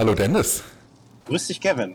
[0.00, 0.64] Hallo Dennis.
[1.26, 1.94] Grüß dich, Kevin.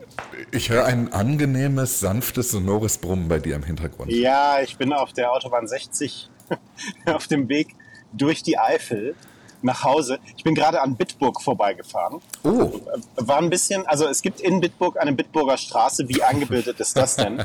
[0.51, 4.11] Ich höre ein angenehmes, sanftes, sonores Brummen bei dir im Hintergrund.
[4.11, 6.29] Ja, ich bin auf der Autobahn 60
[7.07, 7.69] auf dem Weg
[8.13, 9.15] durch die Eifel
[9.63, 10.19] nach Hause.
[10.37, 12.21] Ich bin gerade an Bitburg vorbeigefahren.
[12.43, 12.79] Oh.
[13.15, 16.07] War ein bisschen, also es gibt in Bitburg eine Bitburger Straße.
[16.07, 17.43] Wie eingebildet ist das denn?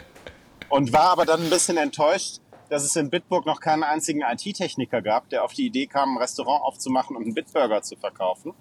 [0.68, 5.00] Und war aber dann ein bisschen enttäuscht, dass es in Bitburg noch keinen einzigen IT-Techniker
[5.00, 8.52] gab, der auf die Idee kam, ein Restaurant aufzumachen und einen Bitburger zu verkaufen.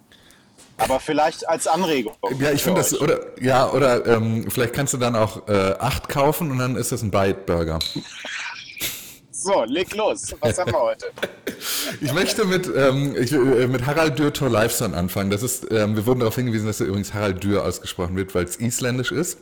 [0.77, 2.13] Aber vielleicht als Anregung.
[2.39, 6.09] Ja, ich finde das, oder, ja, oder ähm, vielleicht kannst du dann auch äh, acht
[6.09, 7.79] kaufen und dann ist das ein Bite-Burger.
[9.45, 10.35] So, leg los.
[10.39, 11.07] Was haben wir heute?
[12.01, 15.29] Ich möchte mit, ähm, ich, äh, mit Harald Dürr Thorleifsson anfangen.
[15.29, 18.43] Das ist, ähm, wir wurden darauf hingewiesen, dass er übrigens Harald Dürr ausgesprochen wird, weil
[18.43, 19.37] es isländisch ist.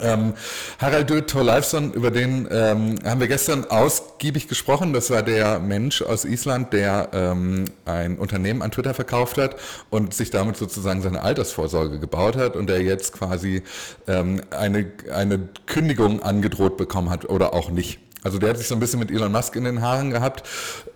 [0.00, 0.34] Ähm,
[0.78, 4.92] Harald Döth Thorleifsson, über den ähm, haben wir gestern ausgiebig gesprochen.
[4.92, 9.56] Das war der Mensch aus Island, der ähm, ein Unternehmen an Twitter verkauft hat
[9.90, 13.62] und sich damit sozusagen seine Altersvorsorge gebaut hat und der jetzt quasi
[14.08, 18.00] ähm, eine, eine Kündigung angedroht bekommen hat oder auch nicht.
[18.24, 20.44] Also der hat sich so ein bisschen mit Elon Musk in den Haaren gehabt.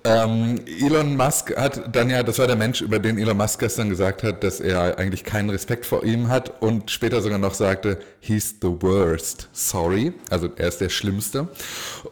[0.05, 3.89] Ähm, Elon Musk hat dann ja, das war der Mensch, über den Elon Musk gestern
[3.89, 7.99] gesagt hat, dass er eigentlich keinen Respekt vor ihm hat und später sogar noch sagte,
[8.21, 10.13] he's the worst, sorry.
[10.31, 11.49] Also er ist der Schlimmste.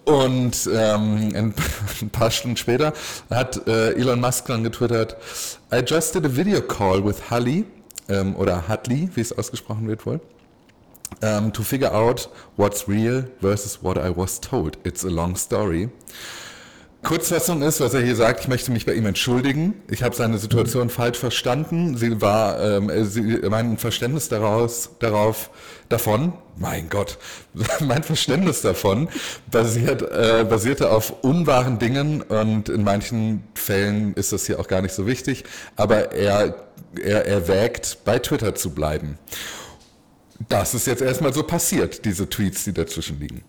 [0.05, 1.55] Und ähm, ein,
[2.13, 2.93] paar Stunden später
[3.31, 5.17] hat äh, Elon Musk dann getwittert,
[5.73, 7.65] I just did a video call with Hully,
[8.09, 10.21] ähm, oder Hutley, wie es ausgesprochen wird wohl
[11.25, 14.77] um, to figure out what's real versus what I was told.
[14.85, 15.89] It's a long story.
[17.03, 19.75] Kurzfassung ist, was er hier sagt, ich möchte mich bei ihm entschuldigen.
[19.91, 21.99] Ich habe seine Situation falsch verstanden.
[21.99, 25.51] Sie war, ähm, sie, mein Verständnis daraus, darauf,
[25.91, 27.19] davon, mein Gott,
[27.81, 29.11] mein Verständnis davon
[29.51, 34.81] basiert, äh, basierte auf unwahren Dingen und in manchen Fällen ist das hier auch gar
[34.81, 35.45] nicht so wichtig,
[35.77, 36.55] aber er,
[37.03, 39.19] er erwägt, bei Twitter zu bleiben.
[40.49, 43.45] Das ist jetzt erstmal so passiert, diese Tweets, die dazwischen liegen.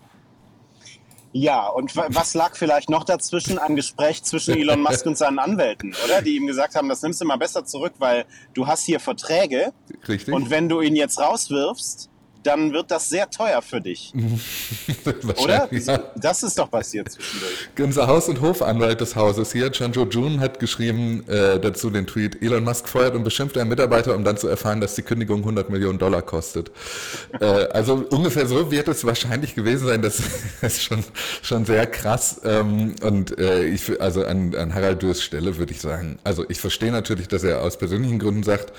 [1.32, 3.58] Ja, und was lag vielleicht noch dazwischen?
[3.58, 6.22] Ein Gespräch zwischen Elon Musk und seinen Anwälten, oder?
[6.22, 8.24] Die ihm gesagt haben, das nimmst du mal besser zurück, weil
[8.54, 9.72] du hast hier Verträge.
[10.08, 10.32] Richtig.
[10.32, 12.08] Und wenn du ihn jetzt rauswirfst,
[12.46, 14.12] dann wird das sehr teuer für dich.
[15.42, 15.68] Oder?
[15.72, 15.98] Ja.
[16.14, 17.68] Das ist doch passiert zwischendurch.
[17.78, 22.42] Unser Haus- und Hofanwalt des Hauses hier, Chanjo Jun, hat geschrieben äh, dazu den Tweet,
[22.42, 25.70] Elon Musk feuert und beschimpft einen Mitarbeiter, um dann zu erfahren, dass die Kündigung 100
[25.70, 26.70] Millionen Dollar kostet.
[27.40, 30.02] äh, also ungefähr so wird es wahrscheinlich gewesen sein.
[30.02, 30.20] Das
[30.62, 31.04] ist schon,
[31.42, 32.40] schon sehr krass.
[32.44, 36.60] Ähm, und äh, ich, also an, an Harald Dürrs Stelle würde ich sagen, also ich
[36.60, 38.72] verstehe natürlich, dass er aus persönlichen Gründen sagt,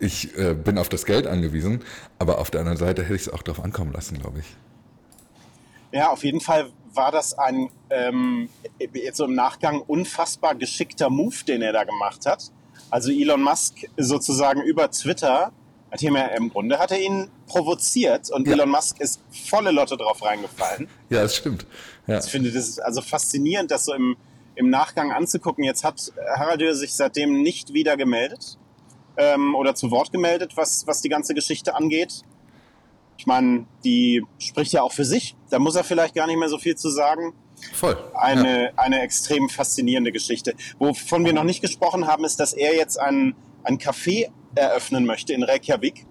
[0.00, 1.80] ich äh, bin auf das Geld angewiesen,
[2.18, 4.46] aber auf der anderen Seite hätte ich es auch darauf ankommen lassen, glaube ich.
[5.92, 8.48] Ja, auf jeden Fall war das ein ähm,
[8.92, 12.50] jetzt so im Nachgang unfassbar geschickter Move, den er da gemacht hat.
[12.90, 15.52] Also Elon Musk sozusagen über Twitter
[15.90, 18.54] hat hier mehr im Grunde hat er ihn provoziert und ja.
[18.54, 20.88] Elon Musk ist volle Lotte drauf reingefallen.
[21.08, 21.66] Ja, das stimmt.
[22.06, 22.18] Ja.
[22.18, 24.16] Ich finde das also faszinierend, das so im,
[24.56, 25.62] im Nachgang anzugucken.
[25.62, 28.58] Jetzt hat Harald Dürr sich seitdem nicht wieder gemeldet
[29.16, 32.24] ähm, oder zu Wort gemeldet, was, was die ganze Geschichte angeht.
[33.16, 35.36] Ich meine, die spricht ja auch für sich.
[35.50, 37.34] Da muss er vielleicht gar nicht mehr so viel zu sagen.
[37.72, 37.96] Voll.
[38.14, 38.70] Eine, ja.
[38.76, 40.54] eine extrem faszinierende Geschichte.
[40.78, 45.32] Wovon wir noch nicht gesprochen haben, ist, dass er jetzt ein, ein Café eröffnen möchte
[45.32, 46.06] in Reykjavik.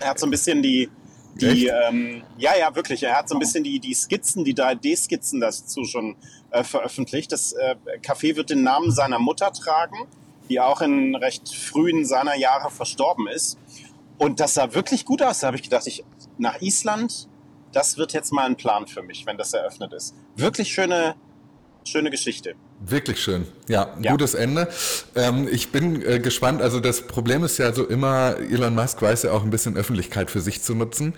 [0.00, 0.88] Er hat so ein bisschen die,
[1.34, 3.02] die ähm, ja, ja, wirklich.
[3.02, 6.16] Er hat so ein bisschen die, die Skizzen, die 3D-Skizzen dazu schon
[6.50, 7.30] äh, veröffentlicht.
[7.32, 10.06] Das äh, Café wird den Namen seiner Mutter tragen,
[10.48, 13.58] die auch in recht frühen seiner Jahre verstorben ist.
[14.18, 15.40] Und das sah wirklich gut aus.
[15.40, 16.04] Da habe ich gedacht, ich
[16.38, 17.28] nach Island,
[17.72, 20.14] das wird jetzt mal ein Plan für mich, wenn das eröffnet ist.
[20.36, 21.14] Wirklich schöne,
[21.84, 22.54] schöne Geschichte.
[22.80, 23.46] Wirklich schön.
[23.68, 24.12] Ja, ja.
[24.12, 24.68] gutes Ende.
[25.16, 26.62] Ähm, ich bin äh, gespannt.
[26.62, 30.30] Also das Problem ist ja so immer, Elon Musk weiß ja auch ein bisschen Öffentlichkeit
[30.30, 31.14] für sich zu nutzen.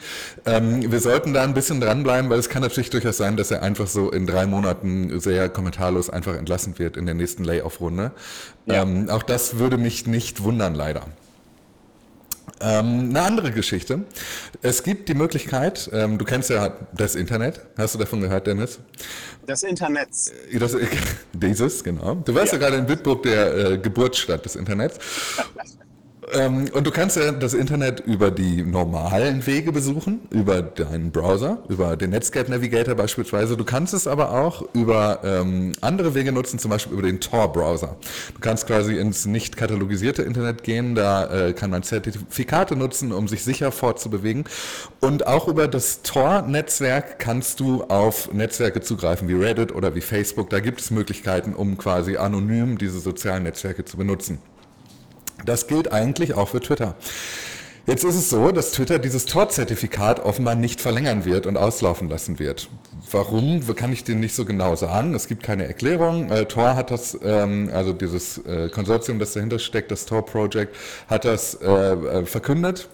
[0.47, 3.63] Ähm, wir sollten da ein bisschen dranbleiben, weil es kann natürlich durchaus sein, dass er
[3.63, 8.13] einfach so in drei Monaten sehr kommentarlos einfach entlassen wird in der nächsten Layoff-Runde.
[8.65, 8.83] Ja.
[8.83, 11.07] Ähm, auch das würde mich nicht wundern, leider.
[12.63, 14.05] Ähm, eine andere Geschichte.
[14.61, 17.61] Es gibt die Möglichkeit, ähm, du kennst ja das Internet.
[17.79, 18.79] Hast du davon gehört, Dennis?
[19.47, 20.09] Das Internet.
[20.51, 20.77] Äh, das,
[21.33, 22.17] dieses, genau.
[22.17, 24.99] Du warst ja, ja gerade in Bitburg der äh, Geburtsstadt des Internets.
[26.33, 31.63] Ähm, und du kannst ja das Internet über die normalen Wege besuchen, über deinen Browser,
[31.69, 33.57] über den Netscape Navigator beispielsweise.
[33.57, 37.97] Du kannst es aber auch über ähm, andere Wege nutzen, zum Beispiel über den Tor-Browser.
[38.35, 43.29] Du kannst quasi ins nicht katalogisierte Internet gehen, da äh, kann man Zertifikate nutzen, um
[43.29, 44.45] sich sicher fortzubewegen.
[45.01, 50.51] Und auch über das Tor-Netzwerk kannst du auf Netzwerke zugreifen, wie Reddit oder wie Facebook.
[50.51, 54.39] Da gibt es Möglichkeiten, um quasi anonym diese sozialen Netzwerke zu benutzen.
[55.45, 56.97] Das gilt eigentlich auch für Twitter.
[57.87, 62.39] Jetzt ist es so, dass Twitter dieses Tor-Zertifikat offenbar nicht verlängern wird und auslaufen lassen
[62.39, 62.69] wird.
[63.11, 65.15] Warum, kann ich dir nicht so genau sagen.
[65.15, 66.31] Es gibt keine Erklärung.
[66.31, 70.77] Äh, Tor hat das, ähm, also dieses äh, Konsortium, das dahinter steckt, das Tor Project,
[71.09, 72.89] hat das äh, äh verkündet.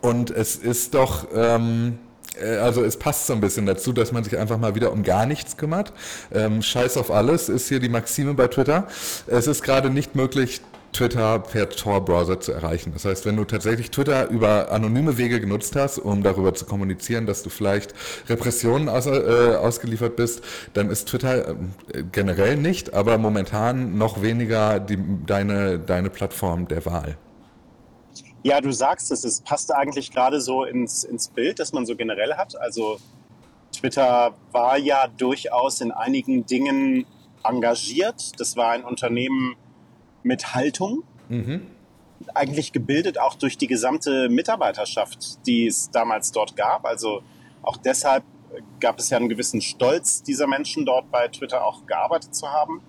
[0.00, 1.26] Und es ist doch...
[1.34, 1.98] Ähm,
[2.40, 5.02] äh, also es passt so ein bisschen dazu, dass man sich einfach mal wieder um
[5.02, 5.92] gar nichts kümmert.
[6.32, 8.86] Ähm, Scheiß auf alles ist hier die Maxime bei Twitter.
[9.26, 10.60] Es ist gerade nicht möglich,
[10.94, 12.92] Twitter per Tor-Browser zu erreichen.
[12.92, 17.26] Das heißt, wenn du tatsächlich Twitter über anonyme Wege genutzt hast, um darüber zu kommunizieren,
[17.26, 17.94] dass du vielleicht
[18.28, 20.42] Repressionen aus, äh, ausgeliefert bist,
[20.72, 26.86] dann ist Twitter äh, generell nicht, aber momentan noch weniger die, deine, deine Plattform der
[26.86, 27.18] Wahl.
[28.42, 31.96] Ja, du sagst es, es passt eigentlich gerade so ins, ins Bild, das man so
[31.96, 32.60] generell hat.
[32.60, 32.98] Also
[33.72, 37.06] Twitter war ja durchaus in einigen Dingen
[37.42, 38.38] engagiert.
[38.38, 39.56] Das war ein Unternehmen,
[40.24, 41.04] mit Haltung.
[41.28, 41.66] Mhm.
[42.34, 46.84] Eigentlich gebildet auch durch die gesamte Mitarbeiterschaft, die es damals dort gab.
[46.84, 47.22] Also
[47.62, 48.24] auch deshalb
[48.80, 52.80] gab es ja einen gewissen Stolz dieser Menschen dort bei Twitter auch gearbeitet zu haben.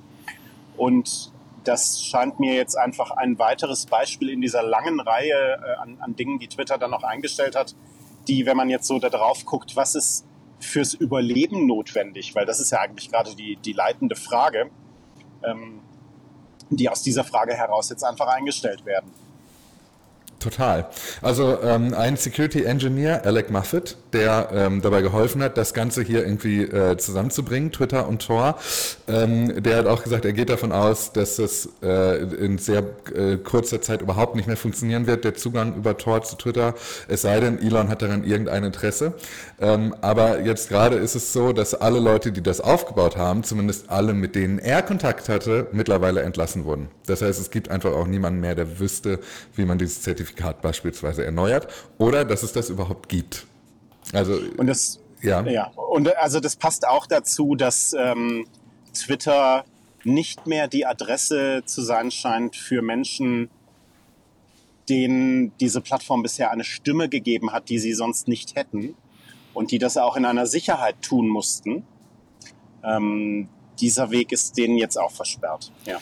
[0.77, 1.31] Und
[1.63, 6.15] das scheint mir jetzt einfach ein weiteres Beispiel in dieser langen Reihe äh, an, an,
[6.15, 7.75] Dingen, die Twitter dann noch eingestellt hat,
[8.27, 10.25] die, wenn man jetzt so da drauf guckt, was ist
[10.59, 14.69] fürs Überleben notwendig, weil das ist ja eigentlich gerade die, die leitende Frage.
[15.43, 15.81] Ähm,
[16.69, 19.12] die aus dieser Frage heraus jetzt einfach eingestellt werden.
[20.45, 20.86] Total.
[21.24, 26.24] Also ähm, ein Security Engineer, Alec Muffet, der ähm, dabei geholfen hat, das Ganze hier
[26.24, 28.59] irgendwie äh, zusammenzubringen, Twitter und Tor,
[29.07, 32.83] ähm, der hat auch gesagt, er geht davon aus, dass es äh, in sehr
[33.15, 36.75] äh, kurzer Zeit überhaupt nicht mehr funktionieren wird, der Zugang über Tor zu Twitter,
[37.07, 39.13] es sei denn, Elon hat daran irgendein Interesse.
[39.59, 43.89] Ähm, aber jetzt gerade ist es so, dass alle Leute, die das aufgebaut haben, zumindest
[43.89, 46.89] alle, mit denen er Kontakt hatte, mittlerweile entlassen wurden.
[47.07, 49.19] Das heißt, es gibt einfach auch niemanden mehr, der wüsste,
[49.56, 51.67] wie man dieses Zertifikat Zertifikat beispielsweise erneuert
[51.97, 53.45] oder dass es das überhaupt gibt.
[54.13, 55.67] Also und das ja, ja.
[55.75, 58.45] und also das passt auch dazu, dass ähm,
[58.93, 59.65] Twitter
[60.03, 63.49] nicht mehr die Adresse zu sein scheint für Menschen,
[64.87, 68.95] denen diese Plattform bisher eine Stimme gegeben hat, die sie sonst nicht hätten
[69.55, 71.87] und die das auch in einer Sicherheit tun mussten.
[72.83, 73.49] Ähm,
[73.79, 75.71] dieser Weg ist denen jetzt auch versperrt.
[75.85, 75.97] Ja.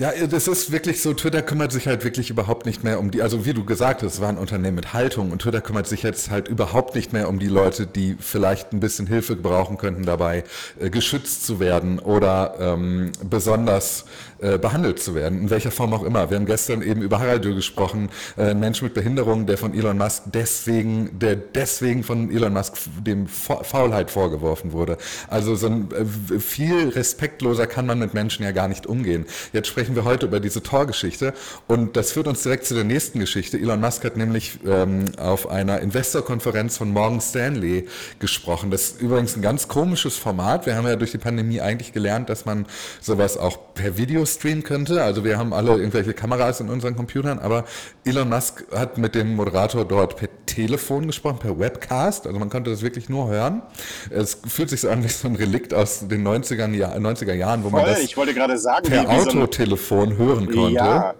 [0.00, 3.20] Ja, das ist wirklich so, Twitter kümmert sich halt wirklich überhaupt nicht mehr um die,
[3.20, 6.04] also wie du gesagt hast, es war ein Unternehmen mit Haltung und Twitter kümmert sich
[6.04, 10.04] jetzt halt überhaupt nicht mehr um die Leute, die vielleicht ein bisschen Hilfe brauchen könnten
[10.04, 10.44] dabei,
[10.78, 14.04] äh, geschützt zu werden oder ähm, besonders
[14.40, 16.30] äh, behandelt zu werden, in welcher Form auch immer.
[16.30, 19.74] Wir haben gestern eben über Harald Dürr gesprochen, äh, ein Mensch mit Behinderung, der von
[19.74, 22.74] Elon Musk deswegen, der deswegen von Elon Musk
[23.04, 24.96] dem Faulheit vorgeworfen wurde.
[25.26, 29.26] Also so ein äh, viel respektloser kann man mit Menschen ja gar nicht umgehen.
[29.52, 31.32] Jetzt sprechen sprechen wir heute über diese Tor-Geschichte
[31.66, 33.56] und das führt uns direkt zu der nächsten Geschichte.
[33.56, 37.88] Elon Musk hat nämlich ähm, auf einer Investorkonferenz von Morgan Stanley
[38.18, 38.70] gesprochen.
[38.70, 40.66] Das ist übrigens ein ganz komisches Format.
[40.66, 42.66] Wir haben ja durch die Pandemie eigentlich gelernt, dass man
[43.00, 45.02] sowas auch per Video streamen könnte.
[45.02, 47.64] Also wir haben alle irgendwelche Kameras in unseren Computern, aber
[48.04, 52.26] Elon Musk hat mit dem Moderator dort per Telefon gesprochen, per Webcast.
[52.26, 53.62] Also man konnte das wirklich nur hören.
[54.10, 57.70] Es fühlt sich so an wie so ein Relikt aus den 90er, 90er Jahren, wo
[57.70, 60.74] Voll, man das ich wollte gerade sagen, per Autotelefon Telefon hören konnte.
[60.74, 61.14] Ja,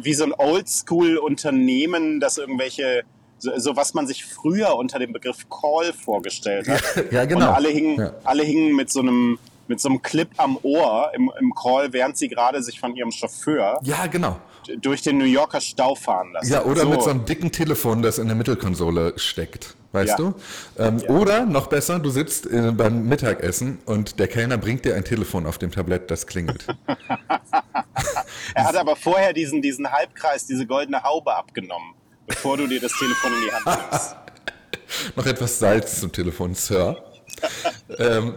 [0.00, 3.02] wie so ein Oldschool-Unternehmen, das irgendwelche
[3.38, 6.82] so, so, was man sich früher unter dem Begriff Call vorgestellt hat.
[7.10, 7.48] Ja, genau.
[7.48, 8.14] Und alle hingen, ja.
[8.24, 12.18] alle hingen mit so einem mit so einem Clip am Ohr im, im Call, während
[12.18, 14.38] sie gerade sich von ihrem Chauffeur ja, genau.
[14.78, 16.52] durch den New Yorker Stau fahren lassen.
[16.52, 16.88] Ja, oder so.
[16.88, 20.16] mit so einem dicken Telefon, das in der Mittelkonsole steckt weißt ja.
[20.16, 20.34] du?
[20.78, 21.08] Ähm, ja.
[21.08, 25.46] Oder noch besser, du sitzt äh, beim Mittagessen und der Kellner bringt dir ein Telefon
[25.46, 26.66] auf dem Tablett, das klingelt.
[28.54, 31.94] er hat aber vorher diesen, diesen Halbkreis, diese goldene Haube abgenommen,
[32.26, 34.16] bevor du dir das Telefon in die Hand nimmst.
[35.16, 37.02] noch etwas Salz zum Telefon, Sir.
[37.98, 38.34] ähm,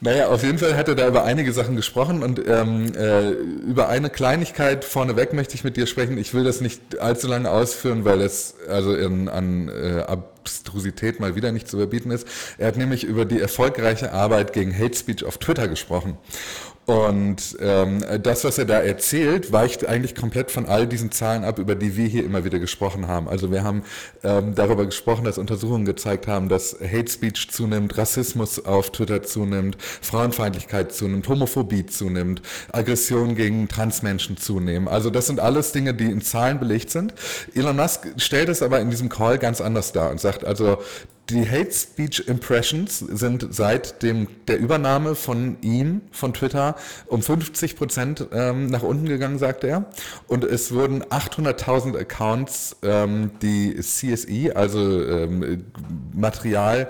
[0.00, 3.88] naja, auf jeden Fall hat er da über einige Sachen gesprochen und ähm, äh, über
[3.88, 6.18] eine Kleinigkeit vorneweg möchte ich mit dir sprechen.
[6.18, 11.34] Ich will das nicht allzu lange ausführen, weil es also in, an äh, Abstrusität mal
[11.36, 12.26] wieder nicht zu überbieten ist.
[12.58, 16.18] Er hat nämlich über die erfolgreiche Arbeit gegen Hate Speech auf Twitter gesprochen.
[16.84, 21.60] Und ähm, das, was er da erzählt, weicht eigentlich komplett von all diesen Zahlen ab,
[21.60, 23.28] über die wir hier immer wieder gesprochen haben.
[23.28, 23.84] Also wir haben
[24.24, 29.76] ähm, darüber gesprochen, dass Untersuchungen gezeigt haben, dass Hate Speech zunimmt, Rassismus auf Twitter zunimmt,
[29.80, 34.88] Frauenfeindlichkeit zunimmt, Homophobie zunimmt, Aggression gegen Transmenschen zunehmen.
[34.88, 37.14] Also das sind alles Dinge, die in Zahlen belegt sind.
[37.54, 40.78] Elon Musk stellt es aber in diesem Call ganz anders dar und sagt also,
[41.32, 47.76] die Hate Speech Impressions sind seit dem, der Übernahme von ihm, von Twitter, um 50
[47.76, 49.86] Prozent ähm, nach unten gegangen, sagt er.
[50.26, 55.64] Und es wurden 800.000 Accounts, ähm, die CSE, also ähm,
[56.14, 56.88] Material,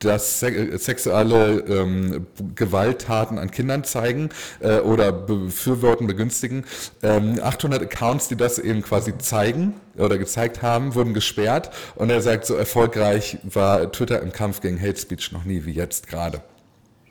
[0.00, 6.64] das se sexuelle ähm, Gewalttaten an Kindern zeigen äh, oder befürworten, begünstigen.
[7.02, 11.70] 800 ähm, Accounts, die das eben quasi zeigen oder gezeigt haben, wurden gesperrt.
[11.94, 15.72] Und er sagt, so erfolgreich war Twitter im Kampf gegen Hate Speech noch nie wie
[15.72, 16.42] jetzt gerade.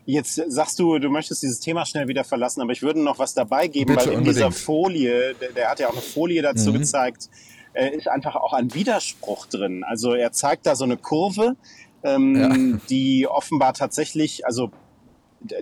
[0.05, 3.33] Jetzt sagst du, du möchtest dieses Thema schnell wieder verlassen, aber ich würde noch was
[3.33, 4.35] dabei geben, Bitte, weil in unbedingt.
[4.35, 6.79] dieser Folie, der, der, hat ja auch eine Folie dazu mhm.
[6.79, 7.29] gezeigt,
[7.73, 9.85] äh, ist einfach auch ein Widerspruch drin.
[9.85, 11.55] Also er zeigt da so eine Kurve,
[12.03, 12.79] ähm, ja.
[12.89, 14.71] die offenbar tatsächlich, also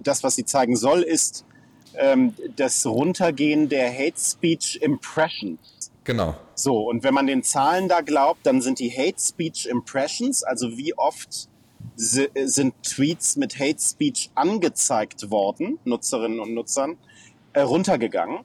[0.02, 1.46] das, was sie zeigen soll, ist
[1.96, 5.91] ähm, das Runtergehen der Hate Speech Impressions.
[6.04, 6.36] Genau.
[6.56, 10.78] So, und wenn man den Zahlen da glaubt, dann sind die Hate Speech Impressions, also
[10.78, 11.50] wie oft
[11.96, 16.98] sind Tweets mit Hate Speech angezeigt worden, Nutzerinnen und Nutzern,
[17.54, 18.40] äh, runtergegangen.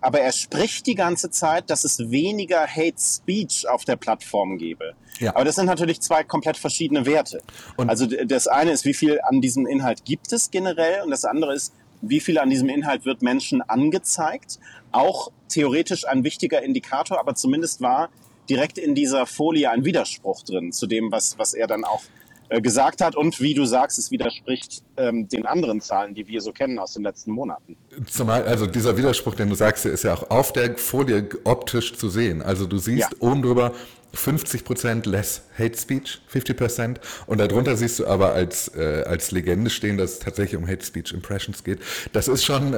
[0.00, 4.94] Aber er spricht die ganze Zeit, dass es weniger Hate Speech auf der Plattform gebe.
[5.18, 5.34] Ja.
[5.34, 7.42] Aber das sind natürlich zwei komplett verschiedene Werte.
[7.76, 11.24] Und also das eine ist, wie viel an diesem Inhalt gibt es generell und das
[11.24, 11.72] andere ist,
[12.02, 14.58] wie viel an diesem Inhalt wird Menschen angezeigt.
[14.92, 18.08] Auch theoretisch ein wichtiger Indikator, aber zumindest war
[18.48, 22.02] direkt in dieser Folie ein Widerspruch drin zu dem, was, was er dann auch
[22.48, 26.40] äh, gesagt hat und wie du sagst, es widerspricht ähm, den anderen Zahlen, die wir
[26.40, 27.76] so kennen aus den letzten Monaten.
[28.08, 32.08] Zumal, also dieser Widerspruch, den du sagst, ist ja auch auf der Folie optisch zu
[32.08, 32.42] sehen.
[32.42, 33.18] Also du siehst ja.
[33.18, 33.72] oben drüber
[34.14, 36.96] 50% less Hate Speech, 50%
[37.26, 40.84] und darunter siehst du aber als, äh, als Legende stehen, dass es tatsächlich um Hate
[40.84, 41.80] Speech Impressions geht.
[42.12, 42.76] Das ist schon,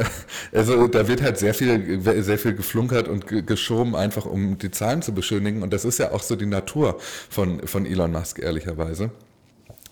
[0.53, 5.03] also da wird halt sehr viel, sehr viel geflunkert und geschoben, einfach um die Zahlen
[5.03, 6.99] zu beschönigen und das ist ja auch so die Natur
[7.31, 9.11] von, von Elon Musk, ehrlicherweise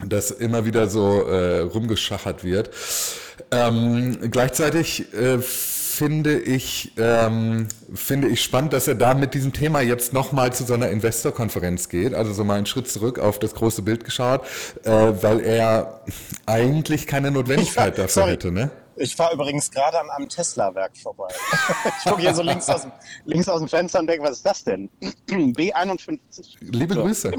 [0.04, 2.70] dass immer wieder so äh, rumgeschachert wird.
[3.50, 5.38] Ähm, gleichzeitig äh,
[5.96, 10.64] finde ich, ähm, finde ich spannend, dass er da mit diesem Thema jetzt nochmal zu
[10.64, 14.42] so einer Investorkonferenz geht, also so mal einen Schritt zurück auf das große Bild geschaut,
[14.84, 16.02] äh, weil er
[16.44, 18.30] eigentlich keine Notwendigkeit dafür Sorry.
[18.32, 18.70] hätte, ne?
[18.96, 21.28] Ich fahre übrigens gerade an einem Tesla-Werk vorbei.
[21.98, 22.92] ich gucke hier so links aus, dem,
[23.24, 24.88] links aus dem Fenster und denke, was ist das denn?
[25.28, 26.18] B51.
[26.60, 27.02] Liebe so.
[27.02, 27.32] Grüße.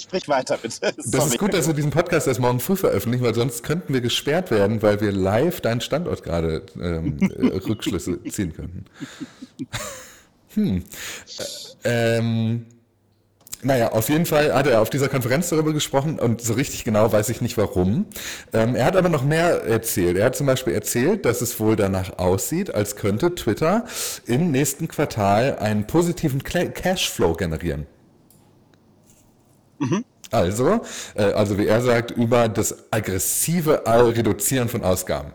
[0.00, 0.80] Sprich weiter, bitte.
[0.96, 1.28] Das Sorry.
[1.28, 4.50] ist gut, dass wir diesen Podcast erst morgen früh veröffentlichen, weil sonst könnten wir gesperrt
[4.50, 8.86] werden, weil wir live deinen Standort gerade ähm, äh, Rückschlüsse ziehen könnten.
[10.54, 10.84] hm.
[11.84, 12.66] Äh, ähm.
[13.62, 17.12] Naja, auf jeden Fall hat er auf dieser Konferenz darüber gesprochen und so richtig genau
[17.12, 18.06] weiß ich nicht warum.
[18.52, 20.16] Ähm, er hat aber noch mehr erzählt.
[20.16, 23.84] Er hat zum Beispiel erzählt, dass es wohl danach aussieht, als könnte Twitter
[24.26, 27.86] im nächsten Quartal einen positiven Cashflow generieren.
[29.78, 30.04] Mhm.
[30.30, 30.80] Also,
[31.14, 35.32] äh, also wie er sagt, über das aggressive Reduzieren von Ausgaben.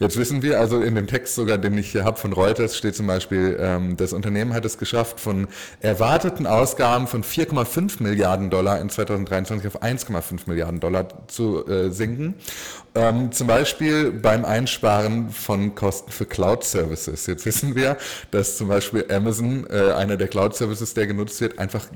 [0.00, 2.96] Jetzt wissen wir, also in dem Text sogar, den ich hier habe von Reuters, steht
[2.96, 5.46] zum Beispiel, ähm, das Unternehmen hat es geschafft, von
[5.80, 12.34] erwarteten Ausgaben von 4,5 Milliarden Dollar in 2023 auf 1,5 Milliarden Dollar zu äh, sinken.
[12.96, 17.26] Ähm, zum Beispiel beim Einsparen von Kosten für Cloud-Services.
[17.26, 17.96] Jetzt wissen wir,
[18.32, 21.86] dass zum Beispiel Amazon, äh, einer der Cloud-Services, der genutzt wird, einfach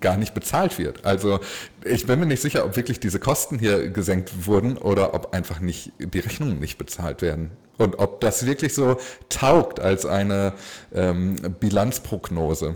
[0.00, 1.04] gar nicht bezahlt wird.
[1.04, 1.40] Also
[1.84, 5.60] ich bin mir nicht sicher, ob wirklich diese Kosten hier gesenkt wurden oder ob einfach
[5.60, 7.50] nicht die Rechnungen nicht bezahlt werden.
[7.78, 8.98] Und ob das wirklich so
[9.30, 10.52] taugt als eine
[10.94, 12.74] ähm, Bilanzprognose.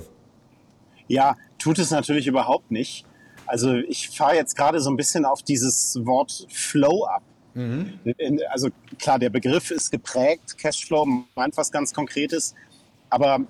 [1.08, 3.04] Ja, tut es natürlich überhaupt nicht.
[3.46, 7.22] Also ich fahre jetzt gerade so ein bisschen auf dieses Wort Flow ab.
[7.52, 8.00] Mhm.
[8.50, 12.54] Also klar, der Begriff ist geprägt, Cashflow meint was ganz Konkretes,
[13.10, 13.40] aber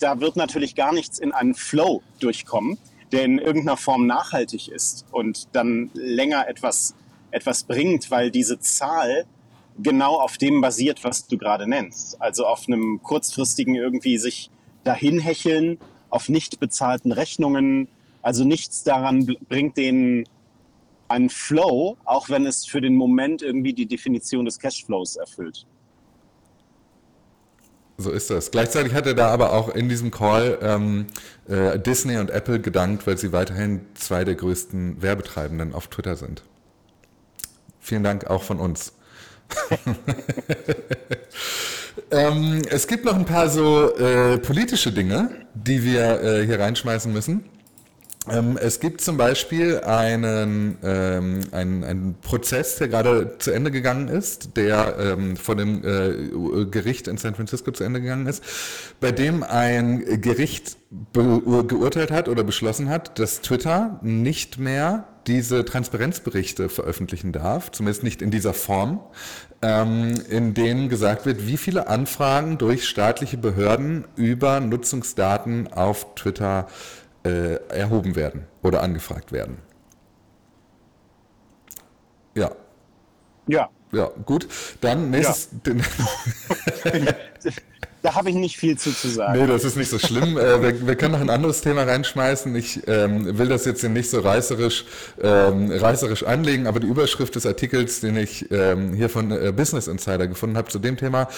[0.00, 2.78] da wird natürlich gar nichts in einen Flow durchkommen
[3.14, 6.96] der in irgendeiner Form nachhaltig ist und dann länger etwas,
[7.30, 9.24] etwas bringt, weil diese Zahl
[9.78, 12.20] genau auf dem basiert, was du gerade nennst.
[12.20, 14.50] Also auf einem kurzfristigen irgendwie sich
[14.82, 15.78] dahin hecheln,
[16.10, 17.86] auf nicht bezahlten Rechnungen.
[18.20, 20.24] Also nichts daran bringt den
[21.06, 25.66] einen Flow, auch wenn es für den Moment irgendwie die Definition des Cashflows erfüllt.
[27.96, 28.50] So ist das.
[28.50, 31.06] Gleichzeitig hat er da aber auch in diesem Call ähm,
[31.48, 36.42] äh, Disney und Apple gedankt, weil sie weiterhin zwei der größten Werbetreibenden auf Twitter sind.
[37.80, 38.94] Vielen Dank auch von uns.
[42.10, 47.12] ähm, es gibt noch ein paar so äh, politische Dinge, die wir äh, hier reinschmeißen
[47.12, 47.44] müssen.
[48.30, 54.08] Ähm, es gibt zum Beispiel einen, ähm, einen, einen Prozess, der gerade zu Ende gegangen
[54.08, 58.42] ist, der ähm, von dem äh, Gericht in San Francisco zu Ende gegangen ist,
[59.00, 60.78] bei dem ein Gericht
[61.12, 68.22] geurteilt hat oder beschlossen hat, dass Twitter nicht mehr diese Transparenzberichte veröffentlichen darf, zumindest nicht
[68.22, 69.00] in dieser Form,
[69.62, 76.68] ähm, in denen gesagt wird, wie viele Anfragen durch staatliche Behörden über Nutzungsdaten auf Twitter
[76.68, 79.58] äh, erhoben werden oder angefragt werden.
[82.34, 82.50] Ja.
[83.46, 83.70] Ja.
[83.92, 84.48] Ja, gut.
[84.80, 85.48] Dann nächstes.
[85.66, 85.72] Ja.
[88.04, 89.40] da habe ich nicht viel zu, zu sagen.
[89.40, 90.36] Nee, das ist nicht so schlimm.
[90.36, 92.54] äh, wir, wir, können noch ein anderes Thema reinschmeißen.
[92.54, 94.84] Ich ähm, will das jetzt hier nicht so reißerisch,
[95.22, 99.88] ähm, reißerisch anlegen, aber die Überschrift des Artikels, den ich ähm, hier von äh, Business
[99.88, 101.28] Insider gefunden habe zu dem Thema,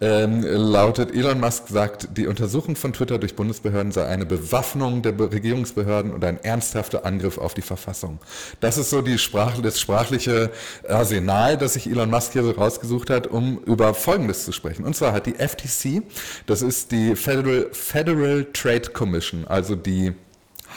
[0.00, 5.20] ähm, lautet, Elon Musk sagt, die Untersuchung von Twitter durch Bundesbehörden sei eine Bewaffnung der
[5.20, 8.18] Regierungsbehörden und ein ernsthafter Angriff auf die Verfassung.
[8.60, 10.50] Das ist so die Sprach, das sprachliche
[10.88, 14.86] Arsenal, das sich Elon Musk hier so rausgesucht hat, um über Folgendes zu sprechen.
[14.86, 16.02] Und zwar hat die FTC
[16.46, 20.12] das ist die Federal, Federal Trade Commission, also die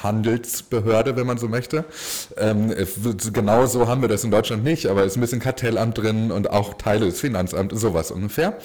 [0.03, 1.85] Handelsbehörde, wenn man so möchte.
[2.37, 2.73] Ähm,
[3.33, 6.31] genau so haben wir das in Deutschland nicht, aber es ist ein bisschen Kartellamt drin
[6.31, 8.57] und auch Teile des Finanzamts, sowas ungefähr.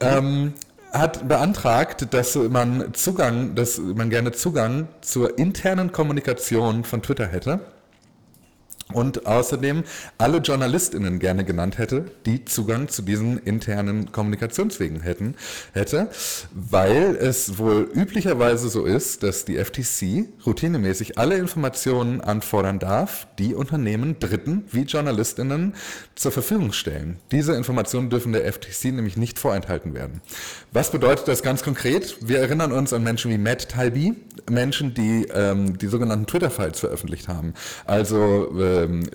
[0.00, 0.54] Ähm,
[0.92, 7.60] hat beantragt, dass man Zugang, dass man gerne Zugang zur internen Kommunikation von Twitter hätte
[8.92, 9.84] und außerdem
[10.16, 15.34] alle JournalistInnen gerne genannt hätte, die Zugang zu diesen internen Kommunikationswegen hätten,
[15.72, 16.08] hätte,
[16.52, 23.54] weil es wohl üblicherweise so ist, dass die FTC routinemäßig alle Informationen anfordern darf, die
[23.54, 25.74] Unternehmen Dritten wie JournalistInnen
[26.14, 27.18] zur Verfügung stellen.
[27.30, 30.20] Diese Informationen dürfen der FTC nämlich nicht vorenthalten werden.
[30.72, 32.16] Was bedeutet das ganz konkret?
[32.20, 34.14] Wir erinnern uns an Menschen wie Matt Taibbi,
[34.50, 37.54] Menschen, die ähm, die sogenannten Twitter-Files veröffentlicht haben.
[37.84, 39.08] Also äh, ähm,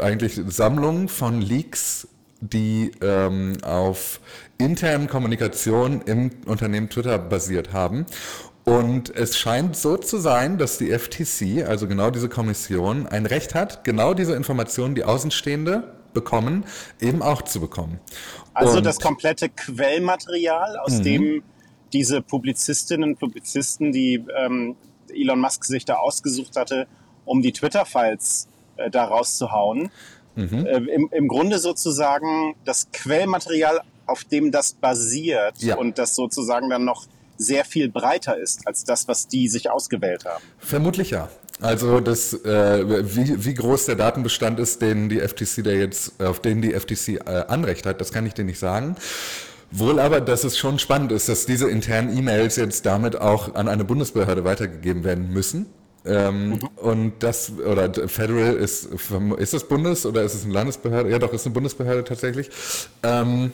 [0.00, 2.08] eigentlich Sammlung von Leaks,
[2.40, 4.20] die ähm, auf
[4.58, 8.06] internen Kommunikation im Unternehmen Twitter basiert haben.
[8.64, 13.54] Und es scheint so zu sein, dass die FTC, also genau diese Kommission, ein Recht
[13.54, 16.64] hat, genau diese Informationen, die Außenstehende bekommen,
[17.00, 17.98] eben auch zu bekommen.
[18.54, 21.02] Also und das komplette Quellmaterial, aus mhm.
[21.02, 21.42] dem
[21.92, 24.76] diese Publizistinnen und Publizisten, die ähm,
[25.12, 26.86] Elon Musk sich da ausgesucht hatte,
[27.24, 29.90] um die Twitter-Files äh, da rauszuhauen.
[30.34, 30.66] Mhm.
[30.66, 35.76] Äh, im, Im Grunde sozusagen das Quellmaterial, auf dem das basiert ja.
[35.76, 40.24] und das sozusagen dann noch sehr viel breiter ist als das, was die sich ausgewählt
[40.24, 40.42] haben.
[40.58, 41.28] Vermutlich ja.
[41.60, 46.40] Also das, äh, wie, wie groß der Datenbestand ist, den die FTC da jetzt, auf
[46.40, 48.96] den die FTC äh, Anrecht hat, das kann ich dir nicht sagen.
[49.70, 53.68] Wohl aber, dass es schon spannend ist, dass diese internen E-Mails jetzt damit auch an
[53.68, 55.66] eine Bundesbehörde weitergegeben werden müssen.
[56.04, 56.68] Ähm, mhm.
[56.76, 58.88] Und das, oder Federal ist,
[59.38, 61.10] ist das Bundes oder ist es eine Landesbehörde?
[61.10, 62.50] Ja, doch, ist eine Bundesbehörde tatsächlich.
[63.02, 63.52] Ähm,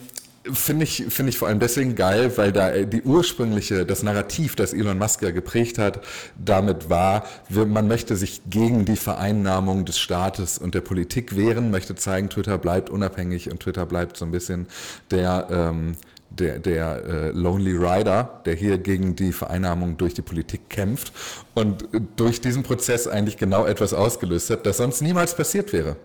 [0.53, 4.73] Finde ich, finde ich vor allem deswegen geil, weil da die ursprüngliche, das Narrativ, das
[4.73, 5.99] Elon Musk ja geprägt hat,
[6.37, 11.93] damit war, man möchte sich gegen die Vereinnahmung des Staates und der Politik wehren, möchte
[11.95, 14.67] zeigen, Twitter bleibt unabhängig und Twitter bleibt so ein bisschen
[15.11, 15.97] der, ähm,
[16.29, 21.11] der, der äh, Lonely Rider, der hier gegen die Vereinnahmung durch die Politik kämpft
[21.55, 25.95] und durch diesen Prozess eigentlich genau etwas ausgelöst hat, das sonst niemals passiert wäre.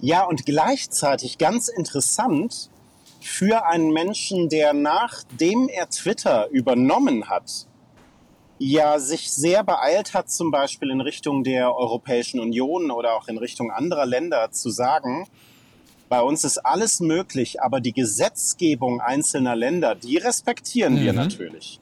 [0.00, 2.70] Ja, und gleichzeitig ganz interessant
[3.20, 7.66] für einen Menschen, der nachdem er Twitter übernommen hat,
[8.58, 13.38] ja sich sehr beeilt hat, zum Beispiel in Richtung der Europäischen Union oder auch in
[13.38, 15.26] Richtung anderer Länder zu sagen,
[16.08, 21.00] bei uns ist alles möglich, aber die Gesetzgebung einzelner Länder, die respektieren mhm.
[21.00, 21.80] wir natürlich.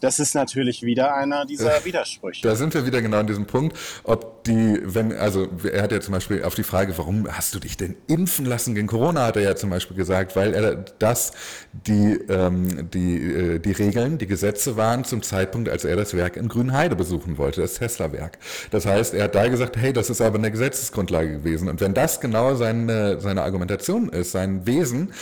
[0.00, 2.42] Das ist natürlich wieder einer dieser Widersprüche.
[2.42, 6.00] Da sind wir wieder genau an diesem Punkt, ob die, wenn, also er hat ja
[6.00, 9.36] zum Beispiel auf die Frage, warum hast du dich denn impfen lassen gegen Corona, hat
[9.36, 11.32] er ja zum Beispiel gesagt, weil er das
[11.72, 16.36] die, ähm, die, äh, die Regeln, die Gesetze waren zum Zeitpunkt, als er das Werk
[16.36, 18.38] in Grünheide besuchen wollte, das Tesla-Werk.
[18.70, 21.68] Das heißt, er hat da gesagt, hey, das ist aber eine Gesetzesgrundlage gewesen.
[21.68, 25.12] Und wenn das genau seine, seine Argumentation ist, sein Wesen,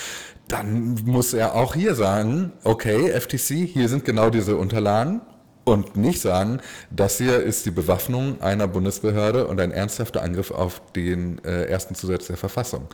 [0.49, 5.21] dann muss er auch hier sagen, okay, FTC, hier sind genau diese Unterlagen
[5.73, 10.81] und nicht sagen, das hier ist die Bewaffnung einer Bundesbehörde und ein ernsthafter Angriff auf
[10.95, 12.89] den äh, ersten Zusatz der Verfassung.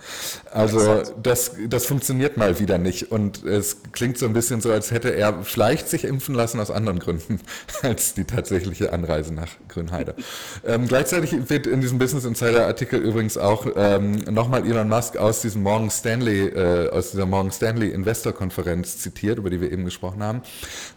[0.51, 4.91] Also das, das funktioniert mal wieder nicht und es klingt so ein bisschen so, als
[4.91, 7.41] hätte er vielleicht sich impfen lassen aus anderen Gründen
[7.83, 10.15] als die tatsächliche Anreise nach Grünheide.
[10.67, 15.43] ähm, gleichzeitig wird in diesem Business Insider Artikel übrigens auch ähm, nochmal Elon Musk aus
[15.43, 19.85] diesem Morgan Stanley, äh, aus dieser Morgan Stanley Investor Konferenz zitiert, über die wir eben
[19.85, 20.43] gesprochen haben,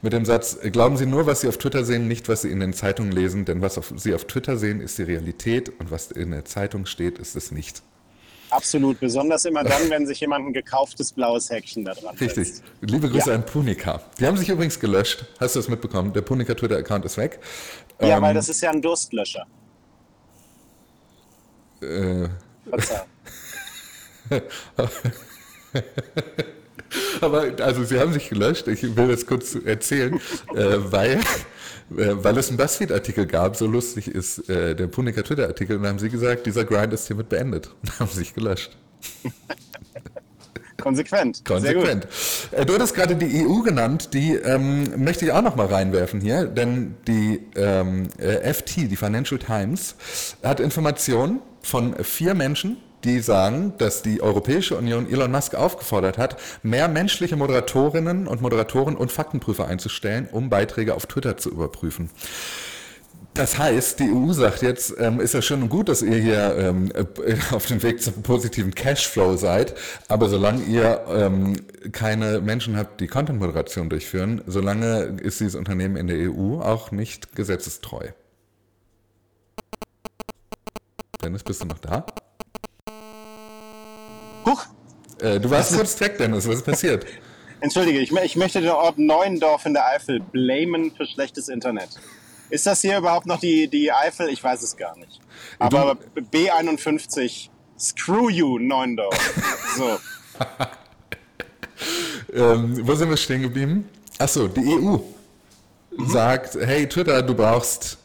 [0.01, 2.59] mit dem Satz, glauben Sie nur, was Sie auf Twitter sehen, nicht was Sie in
[2.59, 6.11] den Zeitungen lesen, denn was auf, Sie auf Twitter sehen, ist die Realität und was
[6.11, 7.81] in der Zeitung steht, ist es nicht.
[8.49, 12.47] Absolut, besonders immer dann, wenn sich jemand ein gekauftes blaues Häkchen da dran Richtig.
[12.47, 12.63] Setzt.
[12.81, 13.35] Liebe Grüße ja.
[13.35, 14.01] an Punika.
[14.19, 15.25] Die haben sich übrigens gelöscht.
[15.39, 16.13] Hast du das mitbekommen?
[16.13, 17.39] Der Punika Twitter-Account ist weg.
[17.99, 19.45] Ja, ähm, weil das ist ja ein Durstlöscher.
[21.81, 22.29] Äh,
[22.69, 23.07] Verzeihung.
[27.21, 30.15] Aber also sie haben sich gelöscht, ich will das kurz erzählen,
[30.55, 31.19] äh, weil,
[31.97, 35.93] äh, weil es einen Buzzfeed-Artikel gab, so lustig ist äh, der Punika Twitter-Artikel, und dann
[35.93, 38.77] haben sie gesagt, dieser Grind ist hiermit beendet und haben sich gelöscht.
[40.77, 41.43] Konsequent.
[41.43, 42.07] Konsequent.
[42.51, 46.21] Äh, du hattest gerade die EU genannt, die ähm, möchte ich auch noch mal reinwerfen
[46.21, 49.95] hier, denn die ähm, äh, FT, die Financial Times,
[50.43, 56.37] hat Informationen von vier Menschen, die sagen, dass die Europäische Union Elon Musk aufgefordert hat,
[56.63, 62.09] mehr menschliche Moderatorinnen und Moderatoren und Faktenprüfer einzustellen, um Beiträge auf Twitter zu überprüfen.
[63.37, 66.55] Das heißt, die EU sagt jetzt, ähm, ist ja schön und gut, dass ihr hier
[66.57, 69.75] ähm, äh, auf dem Weg zum positiven Cashflow seid,
[70.07, 71.55] aber solange ihr ähm,
[71.91, 77.35] keine Menschen habt, die Content-Moderation durchführen, solange ist dieses Unternehmen in der EU auch nicht
[77.35, 78.07] gesetzestreu.
[81.23, 82.07] Dennis, bist du noch da?
[85.21, 87.05] Äh, du warst kurz weg, Dennis, was ist passiert?
[87.59, 91.89] entschuldige, ich, ich möchte den Ort Neuendorf in der Eifel blamen für schlechtes Internet.
[92.49, 94.29] Ist das hier überhaupt noch die, die Eifel?
[94.29, 95.19] Ich weiß es gar nicht.
[95.59, 95.97] Aber
[96.31, 99.33] B51, screw you, Neuendorf.
[99.75, 99.99] So.
[102.33, 103.87] Ähm, wo sind wir stehen geblieben?
[104.17, 104.97] Achso, die EU
[106.07, 107.97] sagt, hey Twitter, du brauchst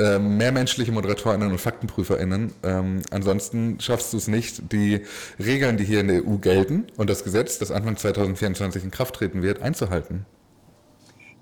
[0.00, 2.52] ähm, mehr menschliche ModeratorInnen und FaktenprüferInnen.
[2.62, 5.04] Ähm, ansonsten schaffst du es nicht, die
[5.38, 9.16] Regeln, die hier in der EU gelten und das Gesetz, das Anfang 2024 in Kraft
[9.16, 10.26] treten wird, einzuhalten.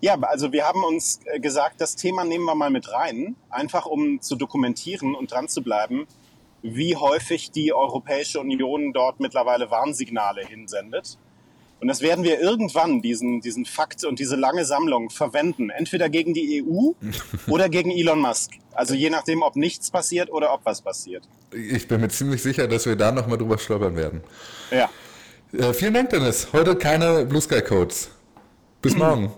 [0.01, 3.87] Ja, also wir haben uns äh, gesagt, das Thema nehmen wir mal mit rein, einfach
[3.87, 6.07] um zu dokumentieren und dran zu bleiben,
[6.62, 11.18] wie häufig die Europäische Union dort mittlerweile Warnsignale hinsendet.
[11.80, 15.70] Und das werden wir irgendwann, diesen, diesen Fakt und diese lange Sammlung, verwenden.
[15.70, 16.92] Entweder gegen die EU
[17.50, 18.52] oder gegen Elon Musk.
[18.72, 21.28] Also je nachdem, ob nichts passiert oder ob was passiert.
[21.52, 24.22] Ich bin mir ziemlich sicher, dass wir da nochmal drüber stolpern werden.
[24.70, 24.90] Ja.
[25.52, 26.48] Äh, vielen Dank, Dennis.
[26.52, 28.10] Heute keine Blue Sky Codes.
[28.82, 29.32] Bis morgen.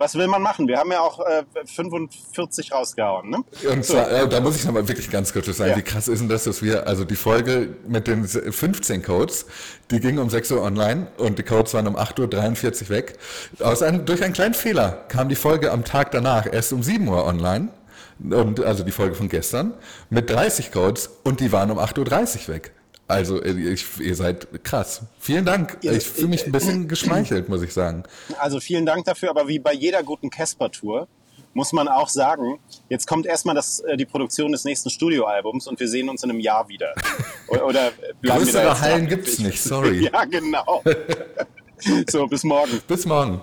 [0.00, 0.66] Was will man machen?
[0.66, 3.44] Wir haben ja auch äh, 45 rausgehauen, ne?
[3.70, 5.76] Und zwar, äh, da muss ich nochmal wirklich ganz kurz sagen, Ja.
[5.76, 9.44] wie krass ist denn das, dass wir, also die Folge mit den 15 Codes,
[9.90, 13.18] die ging um 6 Uhr online und die Codes waren um 8.43 Uhr weg.
[13.58, 17.06] Aus einem, durch einen kleinen Fehler kam die Folge am Tag danach erst um 7
[17.06, 17.68] Uhr online.
[18.30, 19.74] Und, also die Folge von gestern
[20.08, 22.72] mit 30 Codes und die waren um 8.30 Uhr weg.
[23.10, 25.02] Also äh, ich, ihr seid krass.
[25.18, 25.78] Vielen Dank.
[25.82, 28.04] Ihr- Ich fühle mich ein bisschen geschmeichelt, muss ich sagen.
[28.38, 31.08] Also vielen Dank dafür, aber wie bei jeder guten Casper-Tour
[31.52, 35.80] muss man auch sagen, jetzt kommt erstmal das, äh, die Produktion des nächsten Studioalbums und
[35.80, 36.94] wir sehen uns in einem Jahr wieder.
[37.48, 39.08] Oder äh, bleiben wir da Größere Hallen dran?
[39.08, 40.08] gibt's nicht, sorry.
[40.12, 40.82] Ja, genau.
[42.08, 42.80] so, bis morgen.
[42.86, 43.40] Bis morgen.